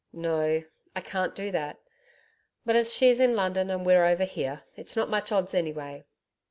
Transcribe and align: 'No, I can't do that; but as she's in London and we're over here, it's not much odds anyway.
'No, 0.11 0.63
I 0.95 1.01
can't 1.01 1.35
do 1.35 1.51
that; 1.51 1.77
but 2.65 2.75
as 2.75 2.91
she's 2.91 3.19
in 3.19 3.35
London 3.35 3.69
and 3.69 3.85
we're 3.85 4.05
over 4.05 4.23
here, 4.23 4.63
it's 4.75 4.95
not 4.95 5.11
much 5.11 5.31
odds 5.31 5.53
anyway. 5.53 6.05